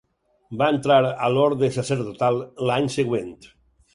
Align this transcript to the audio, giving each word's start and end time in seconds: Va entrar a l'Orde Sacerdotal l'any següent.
Va 0.61 0.69
entrar 0.75 0.95
a 1.09 1.27
l'Orde 1.33 1.69
Sacerdotal 1.77 2.41
l'any 2.71 2.91
següent. 2.97 3.31